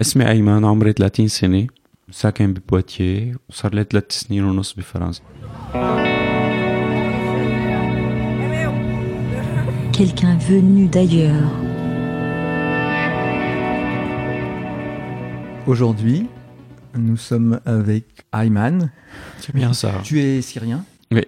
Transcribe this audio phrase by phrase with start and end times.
[0.00, 1.66] اسمي أيمن عمري 30 سنة
[2.10, 5.22] ساكن ببواتيه وصار لي ثلاث سنين ونص بفرنسا
[9.92, 11.50] Quelqu'un venu d'ailleurs.
[15.66, 16.26] Aujourd'hui,
[16.94, 18.04] nous sommes avec
[18.34, 18.90] Ayman.
[19.40, 20.02] C'est bien ça.
[20.04, 21.24] Tu es syrien Oui.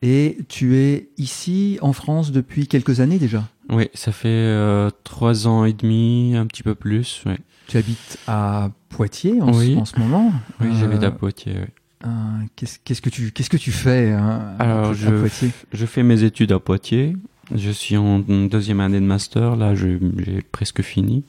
[0.00, 5.46] Et tu es ici en France depuis quelques années déjà Oui, ça fait euh, trois
[5.46, 7.22] ans et demi, un petit peu plus.
[7.26, 7.34] Oui,
[7.68, 9.74] Tu habites à Poitiers en, Oui.
[9.74, 11.54] ce, en ce moment oui Euh, j'habite à Poitiers.
[11.58, 11.66] oui.
[12.06, 12.08] euh,
[12.54, 15.50] Qu'est-ce qu'est-ce que tu qu'est-ce que tu fais hein, Alors, à je, Poitiers?
[15.72, 17.16] je fais mes études à Poitiers.
[17.54, 19.56] Je suis en deuxième année de master.
[19.56, 21.24] Là, je- j'ai presque fini.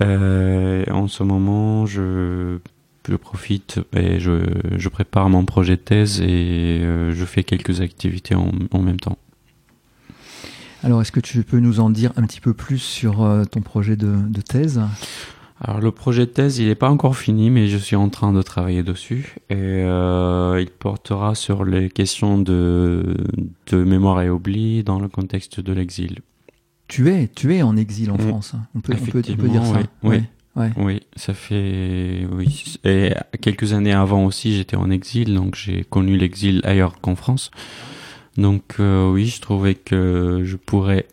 [0.00, 2.58] Euh, en ce moment, je,
[3.08, 4.42] je profite et je,
[4.76, 8.98] je prépare mon projet de thèse et euh, je fais quelques activités en, en même
[9.00, 9.18] temps.
[10.82, 13.62] Alors, est-ce que tu peux nous en dire un petit peu plus sur euh, ton
[13.62, 14.82] projet de, de thèse?
[15.66, 18.34] Alors le projet de thèse, il n'est pas encore fini, mais je suis en train
[18.34, 23.16] de travailler dessus et euh, il portera sur les questions de,
[23.68, 26.18] de mémoire et oubli dans le contexte de l'exil.
[26.86, 28.28] Tu es tu es en exil en Mm.
[28.28, 28.52] France.
[28.54, 28.66] hein.
[28.74, 29.78] On peut, on peut, on peut dire ça.
[29.78, 30.16] oui, oui.
[30.56, 30.72] Ouais, ouais.
[30.76, 32.76] Oui, ça fait oui.
[32.84, 37.50] Et quelques années avant aussi, j'étais en exil, donc j'ai connu l'exil ailleurs qu'en France.
[38.36, 41.06] Donc euh, oui, je trouvais que je pourrais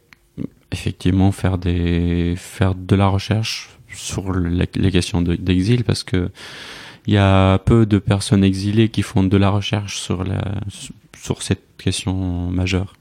[0.73, 6.29] effectivement faire des faire de la recherche sur les questions de- d'exil parce que
[7.07, 10.41] il y a peu de personnes exilées qui font de la recherche sur la
[11.17, 12.93] sur cette question majeure.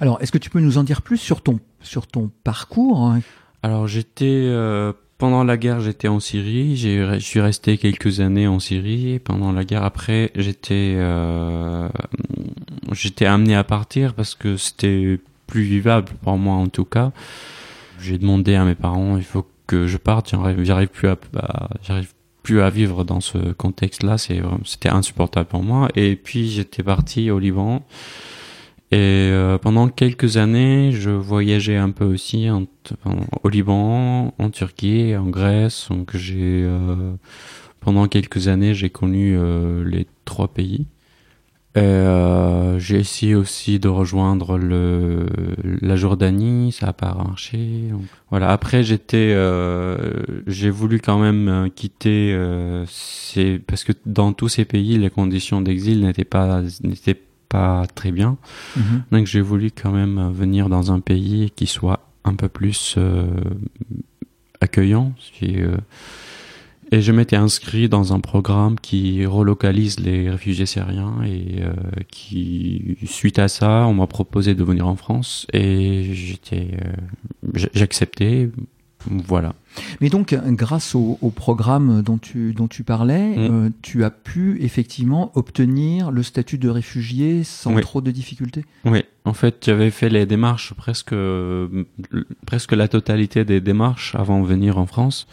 [0.00, 3.20] Alors, est-ce que tu peux nous en dire plus sur ton sur ton parcours hein?
[3.62, 6.76] Alors j'étais euh, pendant la guerre, j'étais en Syrie.
[6.78, 9.12] Je suis resté quelques années en Syrie.
[9.12, 11.88] Et pendant la guerre, après, j'étais euh,
[12.92, 17.12] j'étais amené à partir parce que c'était plus vivable pour moi en tout cas.
[18.00, 20.34] J'ai demandé à mes parents, il faut que je parte.
[20.62, 21.18] J'arrive, plus à,
[21.82, 24.16] j'arrive plus à vivre dans ce contexte-là.
[24.18, 25.88] C'était insupportable pour moi.
[25.94, 27.82] Et puis j'étais parti au Liban.
[28.92, 35.26] Et euh, pendant quelques années, je voyageais un peu aussi au Liban, en Turquie, en
[35.26, 35.86] Grèce.
[35.90, 37.12] Donc j'ai euh,
[37.78, 40.86] pendant quelques années, j'ai connu euh, les trois pays.
[41.76, 45.26] Et, euh, j'ai essayé aussi de rejoindre le
[45.80, 47.88] la Jordanie, ça a pas marché.
[47.90, 48.50] Donc, voilà.
[48.50, 49.96] Après, j'étais, euh,
[50.48, 52.32] j'ai voulu quand même euh, quitter.
[52.34, 57.86] Euh, ces, parce que dans tous ces pays, les conditions d'exil n'étaient pas n'étaient pas
[57.94, 58.36] très bien.
[58.76, 59.02] Mhm.
[59.12, 62.96] Donc j'ai voulu quand même euh, venir dans un pays qui soit un peu plus
[62.98, 63.26] euh,
[64.60, 65.12] accueillant.
[65.18, 65.56] Si,
[66.92, 71.72] et je m'étais inscrit dans un programme qui relocalise les réfugiés syriens et euh,
[72.10, 78.50] qui, suite à ça, on m'a proposé de venir en France et j'étais, euh, j'acceptais.
[79.06, 79.54] Voilà.
[80.02, 83.66] Mais donc, grâce au, au programme dont tu, dont tu parlais, Mm.
[83.66, 87.80] euh, tu as pu effectivement obtenir le statut de réfugié sans Oui.
[87.80, 88.66] trop de difficultés?
[88.84, 91.14] Oui, en fait, j'avais fait les démarches presque
[92.44, 95.26] presque la totalité des démarches avant de venir en France.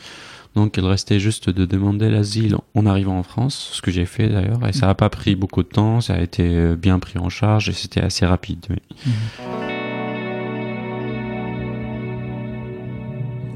[0.57, 4.27] Donc, il restait juste de demander l'asile en arrivant en France, ce que j'ai fait
[4.27, 7.19] d'ailleurs, et ça n'a pas pris beaucoup de temps, ça a été euh, bien pris
[7.19, 8.65] en charge et c'était assez rapide.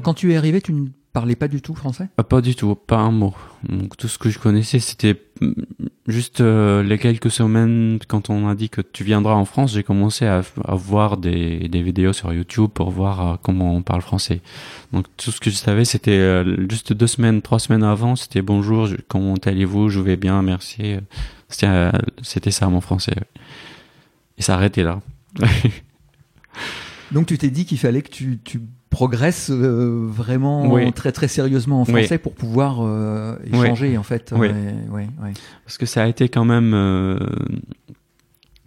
[0.04, 2.08] Quand tu es arrivé, tu ne parlais pas du tout français?
[2.16, 3.34] Ah, Pas du tout, pas un mot.
[3.68, 5.20] Donc tout ce que je connaissais, c'était
[6.06, 9.82] juste euh, les quelques semaines quand on a dit que tu viendras en France, j'ai
[9.82, 14.00] commencé à, à voir des, des vidéos sur YouTube pour voir euh, comment on parle
[14.02, 14.40] français.
[14.92, 18.42] Donc tout ce que je savais, c'était euh, juste deux semaines, trois semaines avant, c'était
[18.42, 20.94] bonjour, je- comment allez-vous, je vais bien, merci.
[21.48, 23.14] C'était ça mon français.
[24.38, 25.00] Et ça arrêtait là.
[27.12, 28.60] Donc tu t'es dit qu'il fallait que tu, tu
[28.92, 30.92] progresses euh, vraiment Oui.
[30.92, 31.92] très très sérieusement en Oui.
[32.02, 34.32] français pour pouvoir euh, échanger en fait.
[34.36, 34.46] Oui.
[34.48, 34.54] Ouais,
[34.90, 35.32] ouais, ouais.
[35.64, 37.18] Parce que ça a été quand même, euh,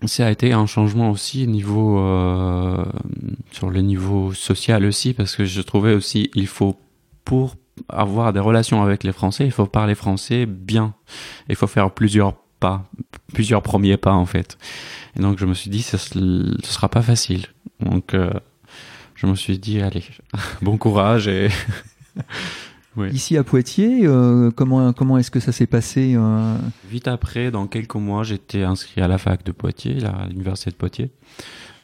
[0.06, 2.84] ça a été un changement aussi niveau euh,
[3.52, 6.76] sur le niveau social aussi, parce que je trouvais aussi il faut
[7.24, 7.56] pour
[7.90, 10.94] avoir des relations avec les Français, il faut parler français bien,
[11.50, 12.84] il faut faire plusieurs pas,
[13.34, 14.58] plusieurs premiers pas en fait.
[15.18, 17.46] Et donc je me suis dit ce, ce sera pas facile.
[17.80, 18.32] Donc euh,
[19.26, 20.04] je me suis dit allez,
[20.62, 21.50] bon courage et
[22.98, 23.10] Oui.
[23.12, 26.56] Ici à Poitiers, euh, comment comment est-ce que ça s'est passé euh,
[26.90, 30.72] Vite après, dans quelques mois, j'étais inscrit à la fac de Poitiers, là, à l'université
[30.72, 31.10] de Poitiers.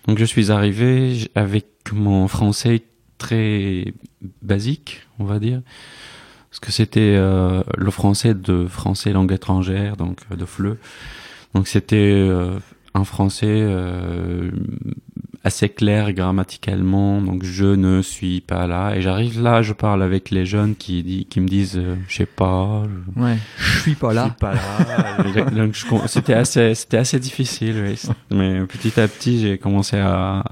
[0.07, 2.83] Donc je suis arrivé avec mon français
[3.17, 3.93] très
[4.41, 5.61] basique, on va dire,
[6.49, 10.77] parce que c'était euh, le français de français langue étrangère, donc de FLE.
[11.53, 12.57] Donc c'était euh,
[12.93, 14.51] un français euh,
[15.43, 18.95] assez clair grammaticalement, donc je ne suis pas là.
[18.95, 22.25] Et j'arrive là, je parle avec les jeunes qui, qui me disent, euh, je sais
[22.27, 22.83] pas,
[23.15, 24.35] je, Ouais, je suis pas là.
[26.07, 27.99] c'était assez, c'était assez difficile, oui.
[28.29, 30.43] Mais petit à petit, j'ai commencé à,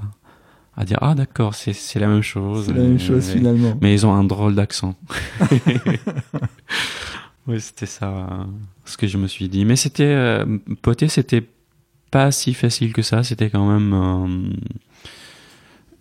[0.76, 2.66] à dire, ah d'accord, c'est, c'est la même chose.
[2.66, 3.78] C'est la même chose Mais- finalement.
[3.80, 4.96] Mais ils ont un drôle d'accent.
[7.46, 8.44] oui, c'était ça, euh,
[8.84, 9.64] ce que je me suis dit.
[9.64, 10.44] Mais c'était, euh,
[10.82, 11.44] poter, c'était
[12.10, 13.22] pas si facile que ça.
[13.22, 14.50] C'était quand même, euh,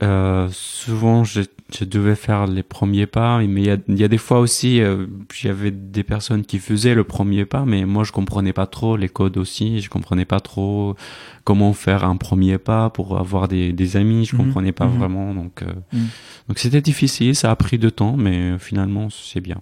[0.01, 1.41] euh, souvent, je,
[1.77, 4.39] je devais faire les premiers pas, mais il y a, il y a des fois
[4.39, 8.65] aussi, euh, j'avais des personnes qui faisaient le premier pas, mais moi, je comprenais pas
[8.65, 9.81] trop les codes aussi.
[9.81, 10.95] Je comprenais pas trop
[11.43, 14.23] comment faire un premier pas pour avoir des, des amis.
[14.25, 14.97] Je Mhm, comprenais pas mhm.
[14.97, 15.61] vraiment, donc.
[15.63, 16.07] euh, Mhm.
[16.47, 19.57] donc c'était difficile, ça a pris du temps, mais finalement c'est bien.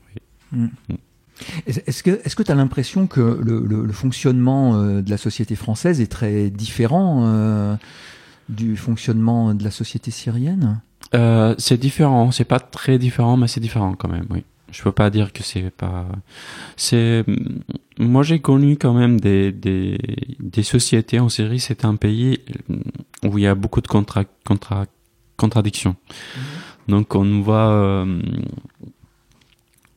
[0.53, 0.61] oui.
[1.65, 5.17] Est-ce que est-ce que tu as l'impression que le, le- le fonctionnement euh, de la
[5.17, 7.75] société française est très différent euh,
[8.49, 10.81] du fonctionnement de la société syrienne?
[11.13, 14.25] Euh, c'est différent, c'est pas très différent, mais c'est différent quand même.
[14.29, 16.05] Oui, je peux pas dire que c'est pas.
[16.75, 17.23] C'est
[17.99, 19.97] moi j'ai connu quand même des des
[20.39, 21.59] des sociétés en Syrie.
[21.59, 22.39] C'est un pays
[23.23, 24.85] où il y a beaucoup de contra, contra
[25.37, 25.95] contradictions.
[26.87, 28.21] Donc on voit euh,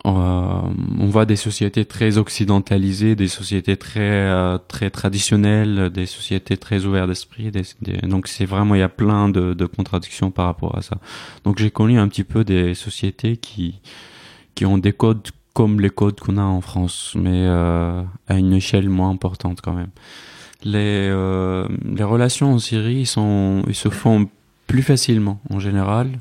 [0.05, 6.85] on voit des sociétés très occidentalisées, des sociétés très euh, très traditionnelles, des sociétés très
[6.87, 7.51] ouvertes d'esprit.
[7.51, 10.83] Des, des- donc c'est vraiment il y a plein de, de contradictions par rapport à
[10.83, 10.97] ça.
[11.45, 13.81] Donc j'ai connu un petit peu des sociétés qui
[14.55, 18.53] qui ont des codes comme les codes qu'on a en France, mais euh, à une
[18.55, 19.91] échelle moins importante quand même.
[20.63, 24.29] Les euh, les relations en Syrie sont ils se font
[24.67, 26.21] plus facilement en général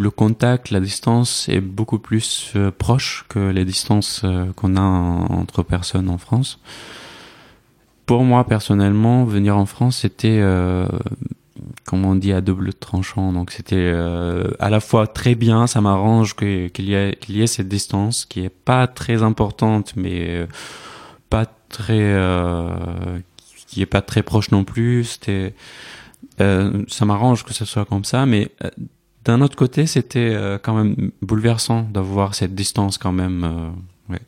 [0.00, 4.80] le contact, la distance est beaucoup plus euh, proche que les distances euh, qu'on a
[4.80, 6.58] en- entre personnes en France.
[8.06, 10.86] Pour moi, personnellement, venir en France, c'était, euh,
[11.86, 13.32] comme on dit, à double tranchant.
[13.32, 17.42] Donc, c'était euh, à la fois très bien, ça m'arrange qu'il y, ait- qu'il y
[17.42, 20.46] ait cette distance qui est pas très importante, mais
[21.28, 22.16] pas très,
[23.68, 25.04] qui est pas très proche non plus.
[25.04, 25.54] C'était,
[26.38, 28.50] ça m'arrange que ce soit comme ça, mais
[29.24, 33.44] d'un autre côté, c'était euh, quand même bouleversant d'avoir cette distance quand même.
[33.44, 34.20] euh, ouais.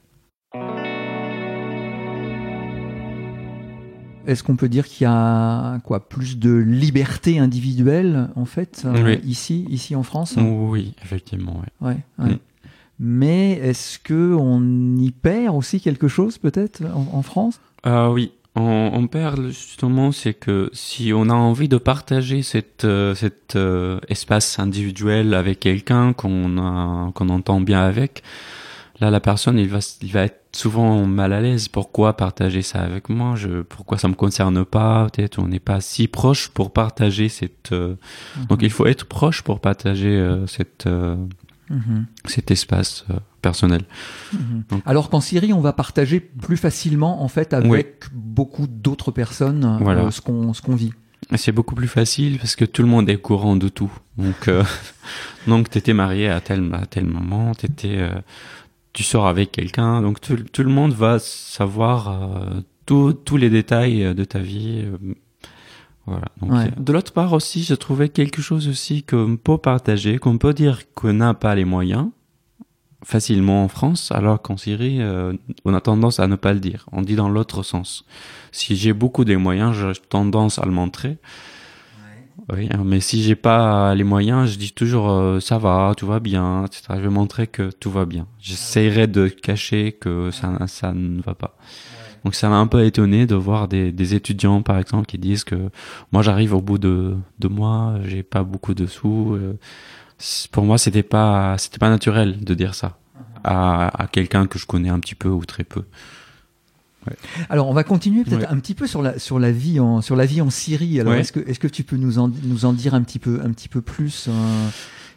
[4.27, 9.03] Est-ce qu'on peut dire qu'il y a quoi plus de liberté individuelle en fait euh,
[9.05, 9.21] Oui.
[9.25, 10.37] ici ici en France?
[10.39, 11.61] Oui, effectivement.
[11.81, 11.89] ouais.
[11.89, 12.35] Ouais, ouais.
[12.35, 12.39] Mm.
[13.01, 14.63] Mais est-ce que on
[14.97, 17.59] y perd aussi quelque chose peut-être en, en France?
[17.85, 22.85] Euh, oui, on, on perd justement, c'est que si on a envie de partager cette,
[22.85, 28.23] euh, cet euh, espace individuel avec quelqu'un qu'on qu'on entend bien avec,
[29.01, 31.69] là la personne il va il va être souvent mal à l'aise.
[31.69, 33.37] Pourquoi partager ça avec moi?
[33.37, 35.09] Je pourquoi ça me concerne pas?
[35.11, 37.73] Peut-être on n'est pas si proche pour partager cette.
[37.73, 37.95] euh,
[38.51, 40.87] Donc il faut être proche pour partager euh, cette
[41.73, 43.83] Mhm, cet espace euh, personnel.
[44.35, 44.65] mhm.
[44.71, 49.65] Donc- Alors qu'en Syrie, on va partager plus facilement en fait avec beaucoup d'autres personnes
[49.65, 50.11] euh, Voilà.
[50.11, 50.93] ce qu'on ce qu'on vit.
[51.37, 53.91] C'est beaucoup plus facile parce que tout le monde est au courant de tout.
[54.19, 54.63] Donc, euh,
[55.47, 58.11] donc t'étais marié à tel à tel moment, t'étais, euh,
[58.93, 62.53] tu sors avec quelqu'un, donc tout, tout le monde va savoir
[62.85, 64.85] tous les détails de ta vie.
[66.07, 66.27] Voilà.
[66.41, 66.71] Donc, Ouais.
[66.77, 70.93] De l'autre part aussi, je trouvais quelque chose aussi qu'on peut partager, qu'on peut dire
[70.95, 72.09] qu'on n'a pas les moyens
[73.05, 75.33] facilement en France, alors qu'en Syrie, euh,
[75.65, 76.87] on a tendance à ne pas le dire.
[76.93, 78.05] On dit dans l'autre sens.
[78.53, 81.19] Si j'ai beaucoup de moyens, j'ai tendance à le montrer.
[82.53, 86.07] Oui, hein, mais si j'ai pas les moyens, je dis toujours euh, ça va, tout
[86.07, 86.83] va bien, etc.
[86.97, 88.27] Je vais montrer que tout va bien.
[88.41, 91.57] J'essaierai de cacher que ça, ça ne va pas.
[92.25, 95.45] Donc ça m'a un peu étonné de voir des, des étudiants, par exemple, qui disent
[95.45, 95.71] que
[96.13, 99.35] moi j'arrive au bout de deux mois, j'ai pas beaucoup de sous.
[99.35, 99.59] euh,
[100.53, 102.97] pour moi, c'était pas, c'était pas naturel de dire ça
[103.43, 105.83] à, à quelqu'un que je connais un petit peu ou très peu.
[107.51, 108.47] Alors on va continuer peut-être Ouais.
[108.49, 111.01] un petit peu sur la sur la vie en sur la vie en Syrie.
[111.01, 111.21] Alors Ouais.
[111.21, 113.51] est-ce que est-ce que tu peux nous en nous en dire un petit peu un
[113.51, 114.33] petit peu plus euh,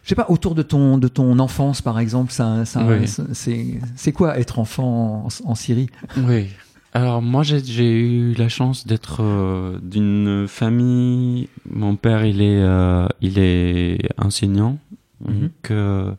[0.01, 4.39] je sais pas autour de ton de ton enfance par exemple ça, ça c'est quoi
[4.39, 5.89] être enfant en, en Syrie?
[6.17, 6.47] Oui.
[6.95, 11.49] Alors moi j'ai eu la chance d'être euh, d'une famille.
[11.69, 14.79] Mon père il est euh, il est enseignant.
[15.19, 15.41] Mhm.
[15.41, 16.13] Donc euh,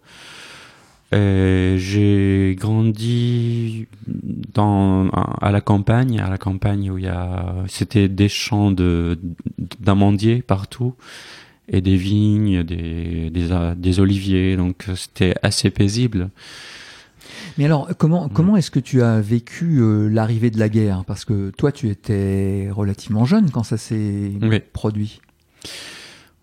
[1.12, 3.86] et j'ai grandi
[4.52, 5.08] dans
[5.40, 9.18] à la campagne, à la campagne où il y a c'était des champs de
[9.80, 10.94] d'amandiers partout
[11.70, 14.58] et des vignes, des des, des oliviers.
[14.58, 16.28] Donc c'était assez paisible.
[17.58, 21.04] Mais alors comment comment est-ce que tu as vécu euh, l'arrivée de la guerre?
[21.06, 24.60] Parce que toi tu étais relativement jeune quand ça s'est Oui.
[24.72, 25.20] produit.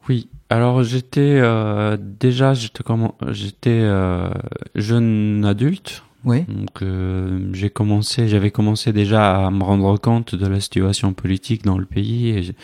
[0.10, 0.28] Oui.
[0.50, 4.30] Alors j'étais euh, déjà j'étais comment j'étais euh,
[4.76, 6.04] jeune adulte.
[6.26, 6.44] Oui.
[6.48, 11.64] Donc euh, j'ai commencé j'avais commencé déjà à me rendre compte de la situation politique
[11.64, 12.56] dans le pays et j'ai-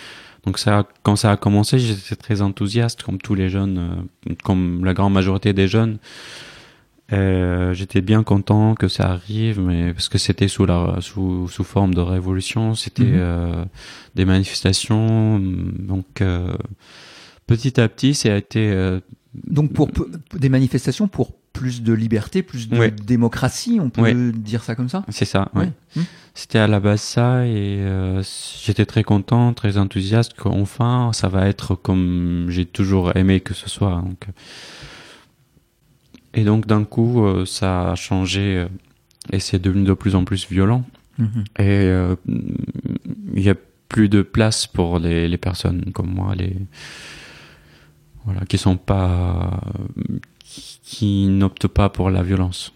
[0.45, 3.77] donc ça quand ça a commencé j'étais très enthousiaste comme tous les jeunes
[4.29, 5.97] euh, comme la grande majorité des jeunes.
[7.11, 11.63] Euh, j'étais bien content que ça arrive mais parce que c'était sous la sous sous
[11.63, 13.13] forme de révolution, c'était Mhm.
[13.15, 13.65] euh,
[14.15, 16.53] des manifestations donc euh,
[17.47, 18.99] petit à petit ça a été euh,
[19.47, 19.89] Donc pour
[20.37, 25.03] des manifestations pour plus de liberté, plus de démocratie, on peut dire ça comme ça?
[25.09, 25.69] C'est ça ouais.
[25.95, 26.01] Oui.
[26.01, 26.05] Hmm.
[26.35, 28.21] C'était à la base ça et euh,
[28.63, 33.67] j'étais très content, très enthousiaste qu'enfin ça va être comme j'ai toujours aimé que ce
[33.67, 33.95] soit.
[34.05, 34.27] Donc.
[36.33, 38.67] Et donc d'un coup euh, ça a changé euh,
[39.31, 40.83] et c'est devenu de plus en plus violent
[41.19, 41.43] Mhm.
[41.59, 42.15] et euh,
[43.35, 43.55] il y a
[43.89, 46.55] plus de place pour les, les personnes comme moi, les
[48.23, 49.61] voilà qui sont pas
[50.81, 52.73] qui, n'optent pas pour la violence.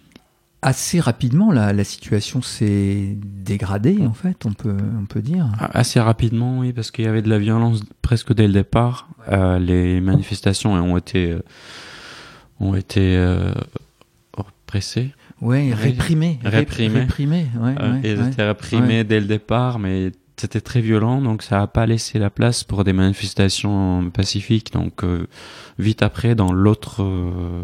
[0.62, 5.50] Assez rapidement, la, la situation s'est dégradée, en fait, on peut, on peut dire.
[5.60, 9.10] Assez rapidement, oui, parce qu'il y avait de la violence presque dès le départ.
[9.30, 11.36] Euh, les manifestations ont été
[12.60, 13.54] ont été euh,
[14.36, 15.12] repressées.
[15.42, 15.74] Ouais, Oui.
[15.74, 16.40] réprimé.
[16.44, 17.00] rép- Réprimé.
[17.02, 17.76] Réprimé, ouais.
[17.80, 18.28] Euh, ouais, et ouais.
[18.30, 22.30] étaient réprimées dès le départ, mais c'était très violent, donc ça n'a pas laissé la
[22.30, 24.72] place pour des manifestations pacifiques.
[24.74, 25.28] Donc euh,
[25.80, 27.64] vite après, dans l'autre euh,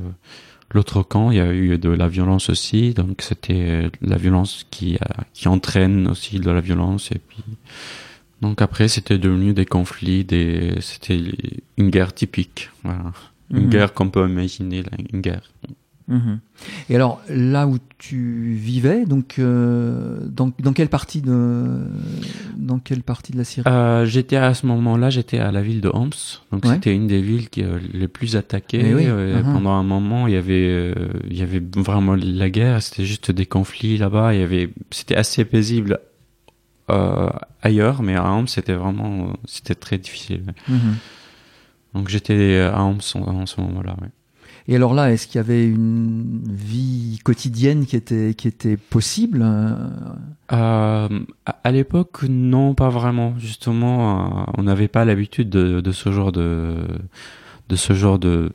[0.72, 2.93] l'autre camp, il y a eu de la violence aussi.
[2.93, 7.43] Donc c'était la violence qui a- qui entraîne aussi de la violence et puis
[8.41, 11.19] donc après c'était devenu des conflits, des c'était
[11.77, 13.12] une guerre typique, voilà.
[13.51, 13.70] Une Mhm.
[13.70, 15.51] guerre qu'on peut imaginer, là, une guerre.
[16.08, 16.39] Mhm.
[16.89, 21.86] Et alors, là où tu vivais, donc, euh, dans, dans quelle partie de,
[22.58, 23.70] dans quelle partie de la Syrie?
[23.72, 26.10] Euh, j'étais à ce moment-là, j'étais à la ville de Homs,
[26.51, 26.74] donc Ouais.
[26.74, 28.82] c'était une des villes qui, euh, les plus attaquées.
[28.82, 29.53] Mais oui, Euh, uh-huh.
[29.53, 30.94] Pendant un moment, il y avait, euh,
[31.29, 32.82] il y avait vraiment la guerre.
[32.82, 34.34] C'était juste des conflits là-bas.
[34.34, 36.00] Il y avait, c'était assez paisible
[36.89, 37.29] euh,
[37.62, 40.41] ailleurs, mais à Homs, c'était vraiment, c'était très difficile.
[40.68, 40.96] Mhm.
[41.93, 43.96] Donc j'étais à Homs en, ce moment-là.
[44.01, 44.10] ouais.
[44.67, 49.41] Et alors là, est-ce qu'il y avait une vie quotidienne qui était, qui était possible
[49.41, 49.74] euh,
[50.51, 51.08] Euh,
[51.46, 53.34] à, l'époque, non, pas vraiment.
[53.39, 56.75] Justement, euh, on n'avait pas l'habitude de, de ce genre de,
[57.67, 58.51] de ce genre de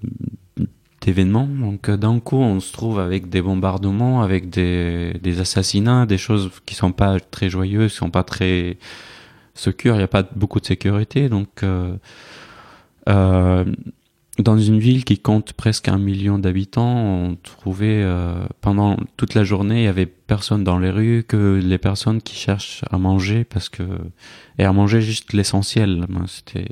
[1.00, 1.46] d'événements.
[1.48, 6.50] Donc, d'un coup, on se trouve avec des bombardements, avec des, des assassinats, des choses
[6.64, 8.78] qui sont pas très joyeuses, qui sont pas très
[9.54, 9.94] secures.
[9.94, 11.28] Il n'y a pas beaucoup de sécurité.
[11.28, 11.96] Donc, euh,
[13.06, 19.44] dans une ville qui compte presque un million d'habitants, on trouvait euh, pendant toute la
[19.44, 23.44] journée, il y avait personne dans les rues que les personnes qui cherchent à manger
[23.44, 23.84] parce que
[24.58, 26.06] et à manger juste l'essentiel.
[26.26, 26.66] C'était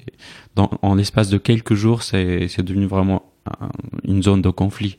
[0.56, 3.68] en l'espace de quelques jours, c'est c'est devenu vraiment un-
[4.04, 4.96] une zone de conflit.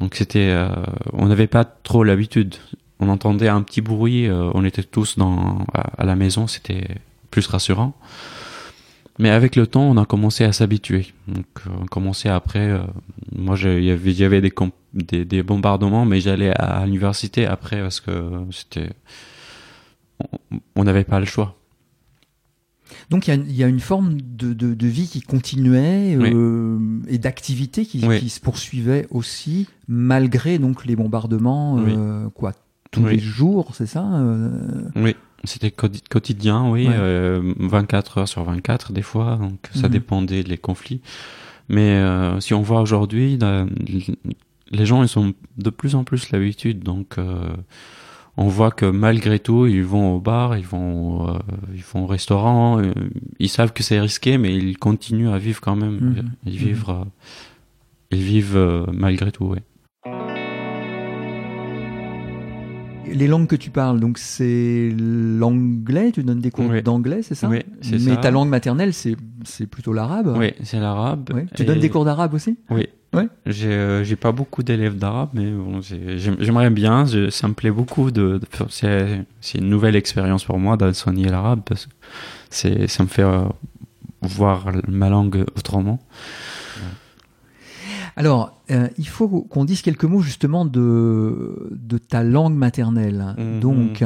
[0.00, 0.68] Donc c'était, euh,
[1.12, 2.54] on n'avait pas trop l'habitude.
[3.00, 6.86] On entendait un petit bruit, euh, on était tous dans à la maison, c'était
[7.30, 7.92] plus rassurant.
[9.18, 11.08] Mais avec le temps, on a commencé à s'habituer.
[11.26, 12.68] Donc, euh, on commençait après.
[12.70, 12.78] euh,
[13.34, 14.52] moi, il y avait, il y avait des,
[14.94, 18.12] des, des bombardements, mais j'allais à, à l'université après parce que
[18.52, 18.90] c'était,
[20.76, 21.56] on- n'avait pas le choix.
[23.10, 26.30] Donc il y y a une forme de, de, de vie qui continuait Oui.
[26.32, 28.18] euh, et d'activité qui, Oui.
[28.18, 31.92] qui se poursuivait aussi malgré donc les bombardements Oui.
[31.96, 32.52] euh, quoi
[32.90, 35.14] tous les jours, c'est ça euh, Oui,
[35.44, 36.94] c'était quoti- quotidien, oui, Ouais.
[36.96, 39.92] euh, 24 heures sur 24 des fois, donc ça Mhm.
[39.92, 41.00] dépendait des conflits.
[41.68, 43.38] Mais euh, si on voit aujourd'hui,
[44.70, 47.48] les gens ils ont de plus en plus l'habitude, donc euh,
[48.36, 51.38] on voit que malgré tout, ils vont au bar, ils vont, euh,
[51.74, 52.92] ils vont au restaurant, euh,
[53.38, 55.98] ils savent que c'est risqué, mais ils continuent à vivre quand même.
[56.00, 56.30] Mhm.
[56.46, 57.04] Ils vivent, euh,
[58.10, 59.62] ils vivent malgré tout, ouais.
[63.14, 66.82] Les langues que tu parles, donc c'est l'anglais, tu donnes des cours Oui.
[66.82, 68.16] d'anglais, c'est ça Oui, c'est Mais ça.
[68.16, 71.30] ta langue maternelle, c'est c'est plutôt l'arabe Oui, c'est l'arabe.
[71.54, 72.86] Tu Et- donnes des cours d'arabe aussi Oui.
[73.14, 73.26] Ouais.
[73.46, 77.06] J'ai euh, j'ai pas beaucoup d'élèves d'arabe, mais bon, j'ai- j'aime- j'aimerais bien.
[77.06, 78.38] je- ça me plaît beaucoup de.
[78.38, 81.92] de faire- c'est c'est une nouvelle expérience pour moi d'enseigner l'arabe parce que
[82.50, 83.44] c'est ça me fait euh,
[84.20, 86.00] voir ma langue autrement.
[88.18, 93.34] Alors, euh, il faut qu'on dise quelques mots justement de, de ta langue maternelle.
[93.38, 93.60] Mhm.
[93.60, 94.04] Donc,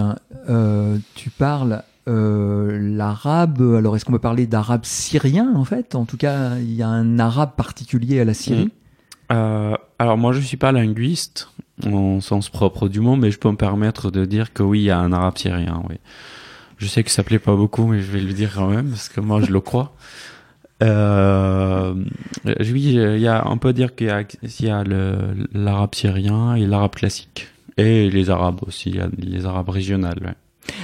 [0.49, 3.63] euh, tu parles euh, l'arabe.
[3.79, 5.95] Alors, est-ce qu'on peut parler d'arabe syrien en fait?
[5.95, 8.71] En tout cas, il y a un arabe particulier à la Syrie.
[9.33, 11.49] Euh, alors moi je suis pas linguiste
[11.87, 14.85] au sens propre du mot, mais je peux me permettre de dire que oui, il
[14.85, 15.83] y a un arabe syrien.
[15.89, 15.97] Oui.
[16.77, 19.09] Je sais que ça plaît pas beaucoup, mais je vais le dire quand même parce
[19.09, 19.95] que moi je le crois.
[20.83, 21.95] Euh,
[22.61, 24.85] oui, il y a, on peut dire qu'il y a, il y a
[25.55, 27.49] l'arabe syrien et l'arabe classique.
[27.79, 30.19] Et les arabes aussi, il y a les arabes régionales.
[30.23, 30.35] ouais.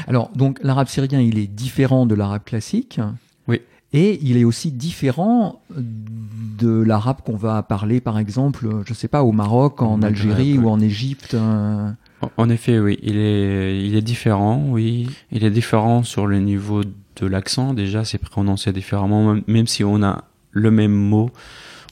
[0.06, 3.00] Alors, donc, l'arabe syrien, il est différent de l'arabe classique.
[3.46, 3.60] Oui.
[3.92, 9.22] Et il est aussi différent de l'arabe qu'on va parler, par exemple, je sais pas,
[9.22, 11.34] au Maroc, en Algérie ou en Égypte.
[11.34, 11.90] euh.
[12.20, 15.08] En- En effet, oui, il est, il est différent, oui.
[15.30, 16.82] Il est différent sur le niveau
[17.26, 17.74] l'accent.
[17.74, 21.30] Déjà, c'est prononcé différemment, même- si on a le même mot,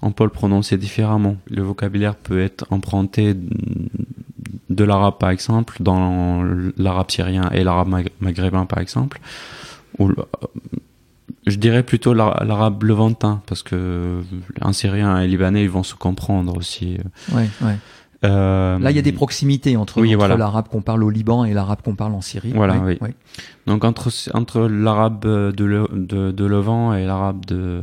[0.02, 1.36] on peut le prononcer différemment.
[1.50, 3.34] Le vocabulaire peut être emprunté
[4.68, 6.42] de l'arabe, par exemple, dans
[6.76, 9.20] l'arabe syrien et l'arabe mag- maghrébin, par exemple.
[9.98, 10.16] Ou le-
[11.46, 14.20] je dirais plutôt l'ara- l'arabe levantin, parce que
[14.60, 16.98] un syrien et un libanais, ils vont se comprendre aussi.
[17.32, 17.76] Ouais, ouais.
[18.24, 20.36] Euh, Là, il y a des proximités entre, Oui, entre voilà.
[20.36, 22.52] l'arabe qu'on parle au Liban et l'arabe qu'on parle en Syrie.
[22.54, 22.98] Voilà, oui.
[23.66, 27.82] Donc entre entre l'arabe de, Le- de, de Levant et l'arabe de,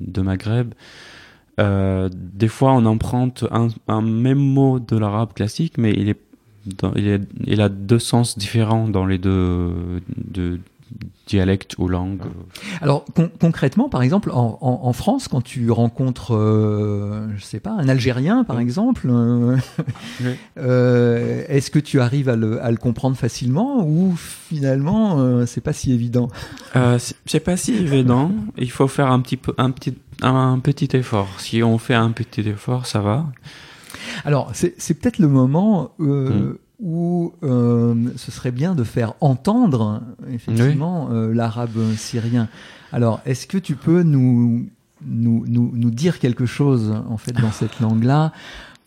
[0.00, 0.74] de Maghreb,
[1.60, 6.20] euh, des fois on emprunte un, un même mot de l'arabe classique, mais il est,
[6.66, 9.72] dans- il est il a deux sens différents dans les deux,
[10.16, 10.60] deux
[11.26, 12.20] dialectes ou langues.
[12.82, 17.60] Alors con- concrètement, par exemple, en, en- en France, quand tu rencontres, euh, je sais
[17.60, 18.62] pas, un Algérien, par Oui.
[18.62, 19.56] exemple, euh,
[20.20, 20.30] Oui.
[20.58, 25.60] euh, est-ce que tu arrives à le, à le comprendre facilement ou finalement euh, c'est
[25.60, 26.28] pas si évident?
[26.76, 28.30] Euh, c'est pas si évident.
[28.58, 31.28] Il faut faire un petit peu un petit un petit effort.
[31.38, 33.26] Si on fait un petit effort, ça va.
[34.24, 35.90] Alors c'est c'est peut-être le moment.
[36.00, 40.01] euh, Mm Où euh, ce serait bien de faire entendre
[40.37, 42.47] effectivement euh, l'arabe syrien.
[42.93, 44.69] Alors, est-ce que tu peux nous,
[45.05, 46.85] nous, nous, nous dire quelque chose
[47.15, 48.31] en fait dans cette langue-là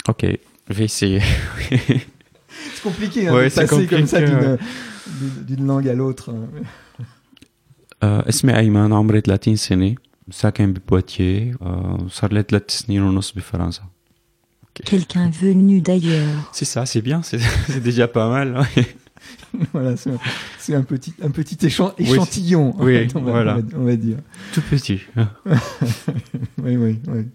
[0.08, 0.22] Ok,
[0.70, 1.20] je vais essayer.
[1.68, 4.58] C'est compliqué hein, Ouais, de c'est passer comme ça compliqué, d'une ouais.
[5.20, 6.30] d'une- d'une langue à l'autre.
[8.02, 9.94] آه، اسمي أيمن عمري 30 سنة
[10.30, 13.82] ساكن ببواتيه آه، صار لي ثلاث سنين ونص بفرنسا
[14.85, 16.49] Quelqu'un venu d'ailleurs.
[16.53, 17.39] C'est ça, c'est bien, c'est
[17.83, 18.57] déjà pas mal.
[18.75, 18.85] ouais.
[19.73, 23.53] voilà, c'est un, petit, un petit échan- Oui, échantillon, en oui, fait, on, va, voilà.
[23.55, 24.17] on va- on va dire.
[24.53, 25.01] Tout petit.
[26.63, 27.25] Oui, oui, oui.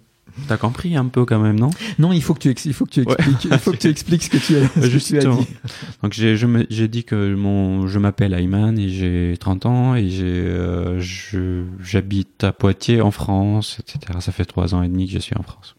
[0.49, 1.69] T'as compris un peu quand même, non?
[1.99, 3.13] Non, il faut que tu, ex- il faut que tu Ouais.
[3.19, 5.37] expliques, il faut que tu expliques ce que tu as, ce que tu as Justement.
[5.37, 5.47] dit.
[6.03, 11.01] Donc j'ai dit que mon je m'appelle Ayman et j'ai 30 ans et j'ai euh,
[11.81, 14.19] j'habite à Poitiers en France, etc.
[14.21, 15.75] Ça fait trois ans et demi que je suis en France.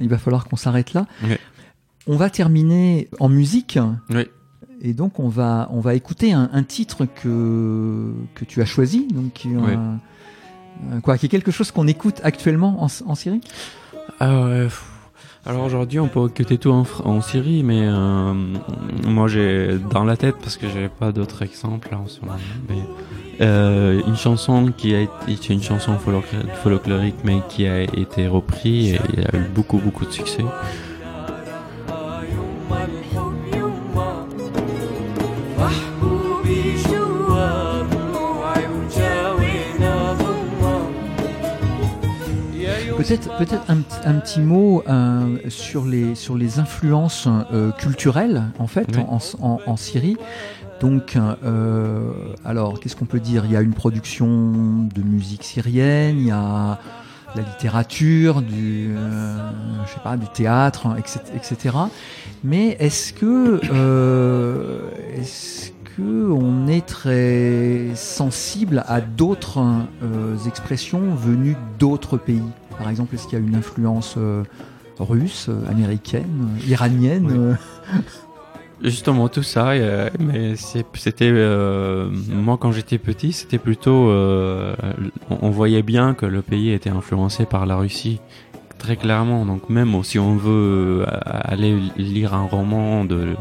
[0.00, 1.06] Il va falloir qu'on s'arrête là.
[2.06, 3.78] On va terminer en musique.
[4.10, 4.26] Oui.
[4.82, 9.06] Et donc on va on va écouter un, un titre que que tu as choisi
[9.08, 9.72] donc qui, est Oui.
[9.72, 9.98] un-
[10.96, 13.40] un- quoi qui est quelque chose qu'on écoute actuellement en, en Syrie?
[14.18, 14.84] Pff.
[15.46, 18.34] Alors aujourd'hui, on peut écouter tout en, Syrie, mais euh,
[19.06, 22.34] moi j'ai dans la tête parce que j'ai pas d'autres exemples là, en ce moment.
[22.68, 22.82] Mais,
[23.40, 28.94] euh, une chanson qui a été une chanson folklor- folklorique, mais qui a été reprise
[28.94, 30.44] et a eu beaucoup beaucoup de succès.
[42.96, 48.44] Peut-être peut-être un, petit- un petit mot euh, sur les sur les influences euh, culturelles
[48.58, 49.02] en fait Oui.
[49.08, 50.16] en, en, en Syrie.
[50.80, 52.10] Donc euh,
[52.44, 53.44] alors qu'est-ce qu'on peut dire?
[53.44, 54.26] Il y a une production
[54.94, 56.78] de musique syrienne, il y a
[57.34, 59.36] la littérature, du euh,
[59.86, 61.20] je sais pas du théâtre, etc.
[61.34, 61.76] etc.
[62.44, 64.80] Mais est-ce que euh,
[65.14, 69.64] est-ce que on est très sensible à d'autres
[70.02, 72.42] euh, expressions venues d'autres pays?
[72.78, 74.42] Par exemple, est-ce qu'il y a une influence euh,
[74.98, 77.56] russe, américaine, iranienne?
[77.92, 78.00] Oui.
[78.82, 84.76] Justement tout ça, euh, mais c'était euh, moi quand j'étais petit, c'était plutôt euh,
[85.30, 88.20] on, voyait bien que le pays était influencé par la Russie
[88.78, 89.46] très clairement.
[89.46, 93.34] Donc même si on veut euh, aller lire un roman de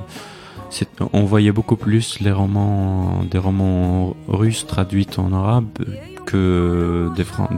[1.11, 5.67] on voyait beaucoup plus les romans des romans russes traduits en arabe
[6.25, 7.09] que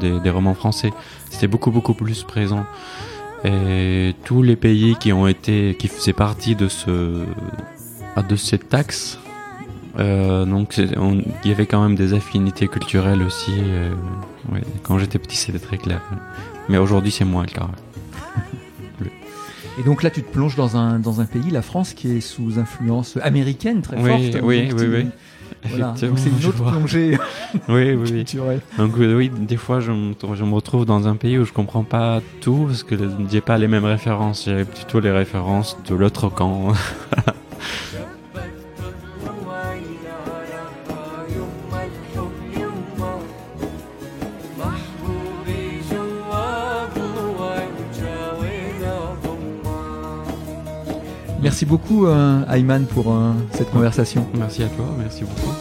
[0.01, 0.91] des romans français.
[1.29, 2.65] C'était beaucoup beaucoup plus présent.
[3.47, 7.23] Et tous les pays qui faisaient partie de ce,
[8.17, 9.19] ah, de cette taxe,
[9.99, 13.53] euh, donc il y avait quand même des affinités culturelles aussi.
[13.57, 13.93] euh.
[14.83, 16.01] Quand j'étais petit, c'était très clair.
[16.67, 17.69] Mais aujourd'hui, c'est moins le cas.
[19.79, 22.19] Et donc là, tu te plonges dans un dans un pays, la France, qui est
[22.21, 24.43] sous influence américaine très Oui, forte.
[24.43, 25.05] oui, Donc oui, tu- oui.
[25.69, 25.93] Voilà.
[26.01, 27.17] Donc c'est une autre plongée
[27.69, 28.07] Oui, oui, oui.
[28.09, 28.61] culturelle.
[28.77, 31.53] Donc euh, oui, des fois, je me, je me retrouve dans un pays où je
[31.53, 32.95] comprends pas tout parce que
[33.29, 34.45] j'ai pas les mêmes références.
[34.45, 36.73] J'ai plutôt les références de l'autre camp.
[51.57, 54.27] Merci beaucoup, euh, Ayman, pour euh, cette conversation.
[54.35, 55.55] Merci à toi, merci beaucoup.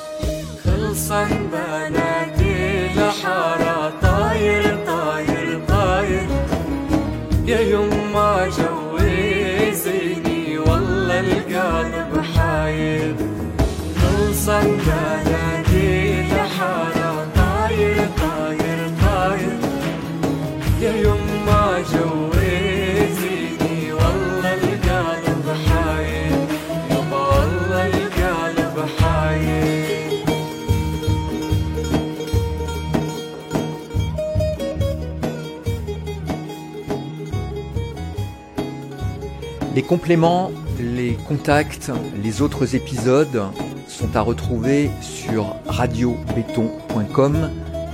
[39.85, 41.91] compléments, les contacts,
[42.23, 43.41] les autres épisodes
[43.87, 47.49] sont à retrouver sur radiobéton.com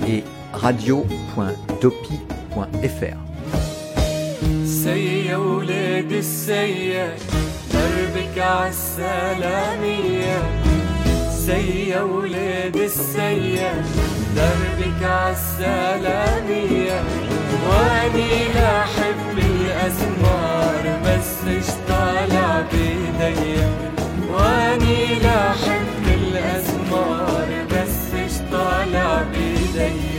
[0.08, 1.18] et radio.dopi.fr.
[4.66, 7.16] سي يا ولاد السيا
[7.74, 10.38] دربك عالسلامية
[11.46, 13.74] سي يا ولاد السيا
[14.36, 17.02] دربك عالسلامية
[17.70, 18.86] واني لا
[19.87, 23.61] أزمار مسج طالع بإيدي
[24.31, 25.19] وأني
[26.15, 27.49] الأزمار
[28.53, 30.12] طالع بإيدي